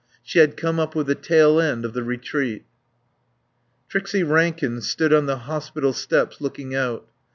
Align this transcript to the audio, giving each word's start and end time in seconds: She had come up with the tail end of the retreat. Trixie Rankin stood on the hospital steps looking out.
She 0.23 0.39
had 0.39 0.57
come 0.57 0.79
up 0.79 0.95
with 0.95 1.05
the 1.05 1.13
tail 1.13 1.59
end 1.61 1.85
of 1.85 1.93
the 1.93 2.01
retreat. 2.01 2.65
Trixie 3.87 4.23
Rankin 4.23 4.81
stood 4.81 5.13
on 5.13 5.27
the 5.27 5.37
hospital 5.45 5.93
steps 5.93 6.41
looking 6.41 6.73
out. 6.73 7.07